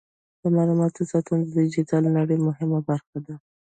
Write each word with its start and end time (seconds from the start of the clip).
د 0.41 0.43
معلوماتو 0.55 1.01
ساتنه 1.11 1.41
د 1.43 1.47
ډیجیټل 1.57 2.03
نړۍ 2.17 2.37
مهمه 2.47 2.79
برخه 2.89 3.17
ده. 3.25 3.35